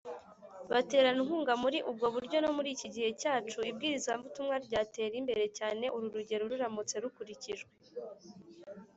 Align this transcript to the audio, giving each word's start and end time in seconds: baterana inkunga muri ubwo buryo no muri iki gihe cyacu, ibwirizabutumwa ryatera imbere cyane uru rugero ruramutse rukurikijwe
baterana 0.71 1.19
inkunga 1.23 1.53
muri 1.63 1.77
ubwo 1.89 2.05
buryo 2.15 2.37
no 2.43 2.51
muri 2.57 2.69
iki 2.75 2.87
gihe 2.95 3.09
cyacu, 3.21 3.59
ibwirizabutumwa 3.69 4.55
ryatera 4.65 5.13
imbere 5.21 5.45
cyane 5.57 5.85
uru 5.95 6.07
rugero 6.15 6.43
ruramutse 6.51 6.95
rukurikijwe 7.03 7.71